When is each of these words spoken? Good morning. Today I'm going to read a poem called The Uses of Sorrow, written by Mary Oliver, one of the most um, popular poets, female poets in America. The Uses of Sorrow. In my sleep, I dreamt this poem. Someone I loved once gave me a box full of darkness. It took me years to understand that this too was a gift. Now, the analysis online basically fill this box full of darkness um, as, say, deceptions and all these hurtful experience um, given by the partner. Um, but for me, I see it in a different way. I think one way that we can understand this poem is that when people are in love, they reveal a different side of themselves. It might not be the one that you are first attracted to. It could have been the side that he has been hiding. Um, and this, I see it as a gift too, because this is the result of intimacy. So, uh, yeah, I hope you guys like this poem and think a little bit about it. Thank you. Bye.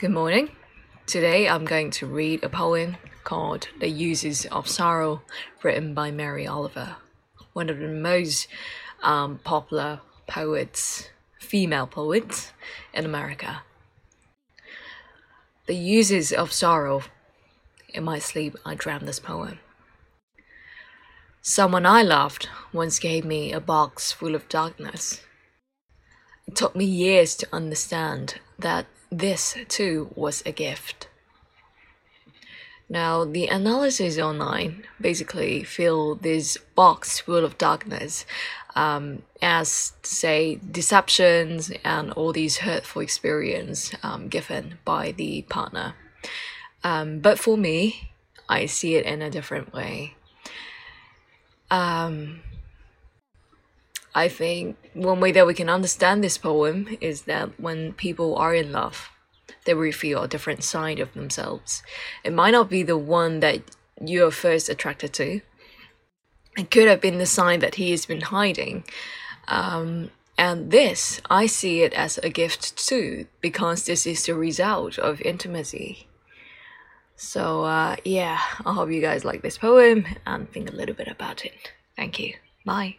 Good 0.00 0.12
morning. 0.12 0.50
Today 1.08 1.48
I'm 1.48 1.64
going 1.64 1.90
to 1.90 2.06
read 2.06 2.44
a 2.44 2.48
poem 2.48 2.98
called 3.24 3.66
The 3.80 3.88
Uses 3.88 4.46
of 4.46 4.68
Sorrow, 4.68 5.22
written 5.64 5.92
by 5.92 6.12
Mary 6.12 6.46
Oliver, 6.46 6.94
one 7.52 7.68
of 7.68 7.80
the 7.80 7.88
most 7.88 8.46
um, 9.02 9.40
popular 9.42 10.00
poets, 10.28 11.10
female 11.40 11.88
poets 11.88 12.52
in 12.94 13.06
America. 13.06 13.62
The 15.66 15.74
Uses 15.74 16.30
of 16.32 16.52
Sorrow. 16.52 17.02
In 17.88 18.04
my 18.04 18.20
sleep, 18.20 18.56
I 18.64 18.76
dreamt 18.76 19.04
this 19.04 19.18
poem. 19.18 19.58
Someone 21.42 21.86
I 21.86 22.02
loved 22.02 22.48
once 22.72 23.00
gave 23.00 23.24
me 23.24 23.52
a 23.52 23.58
box 23.58 24.12
full 24.12 24.36
of 24.36 24.48
darkness. 24.48 25.22
It 26.46 26.54
took 26.54 26.76
me 26.76 26.84
years 26.84 27.34
to 27.34 27.48
understand 27.52 28.38
that 28.58 28.86
this 29.10 29.56
too 29.68 30.10
was 30.14 30.42
a 30.44 30.52
gift. 30.52 31.08
Now, 32.90 33.24
the 33.24 33.46
analysis 33.46 34.18
online 34.18 34.84
basically 35.00 35.62
fill 35.62 36.14
this 36.14 36.56
box 36.74 37.20
full 37.20 37.44
of 37.44 37.58
darkness 37.58 38.24
um, 38.74 39.22
as, 39.42 39.92
say, 40.02 40.58
deceptions 40.70 41.70
and 41.84 42.12
all 42.12 42.32
these 42.32 42.58
hurtful 42.58 43.02
experience 43.02 43.92
um, 44.02 44.28
given 44.28 44.78
by 44.84 45.12
the 45.12 45.42
partner. 45.42 45.94
Um, 46.82 47.18
but 47.18 47.38
for 47.38 47.58
me, 47.58 48.12
I 48.48 48.66
see 48.66 48.94
it 48.94 49.04
in 49.04 49.20
a 49.20 49.30
different 49.30 49.74
way. 49.74 50.14
I 54.14 54.28
think 54.28 54.76
one 54.94 55.20
way 55.20 55.32
that 55.32 55.46
we 55.46 55.54
can 55.54 55.68
understand 55.68 56.22
this 56.22 56.38
poem 56.38 56.96
is 57.00 57.22
that 57.22 57.60
when 57.60 57.92
people 57.92 58.36
are 58.36 58.54
in 58.54 58.72
love, 58.72 59.10
they 59.64 59.74
reveal 59.74 60.22
a 60.22 60.28
different 60.28 60.64
side 60.64 60.98
of 60.98 61.12
themselves. 61.14 61.82
It 62.24 62.32
might 62.32 62.52
not 62.52 62.70
be 62.70 62.82
the 62.82 62.98
one 62.98 63.40
that 63.40 63.62
you 64.00 64.26
are 64.26 64.30
first 64.30 64.68
attracted 64.68 65.12
to. 65.14 65.40
It 66.56 66.70
could 66.70 66.88
have 66.88 67.00
been 67.00 67.18
the 67.18 67.26
side 67.26 67.60
that 67.60 67.76
he 67.76 67.90
has 67.90 68.06
been 68.06 68.22
hiding. 68.22 68.84
Um, 69.46 70.10
and 70.36 70.70
this, 70.70 71.20
I 71.28 71.46
see 71.46 71.82
it 71.82 71.92
as 71.92 72.18
a 72.18 72.30
gift 72.30 72.76
too, 72.76 73.26
because 73.40 73.84
this 73.84 74.06
is 74.06 74.24
the 74.24 74.34
result 74.34 74.98
of 74.98 75.20
intimacy. 75.22 76.08
So, 77.16 77.64
uh, 77.64 77.96
yeah, 78.04 78.38
I 78.64 78.72
hope 78.72 78.90
you 78.90 79.00
guys 79.00 79.24
like 79.24 79.42
this 79.42 79.58
poem 79.58 80.06
and 80.24 80.50
think 80.50 80.70
a 80.70 80.76
little 80.76 80.94
bit 80.94 81.08
about 81.08 81.44
it. 81.44 81.72
Thank 81.96 82.20
you. 82.20 82.34
Bye. 82.64 82.96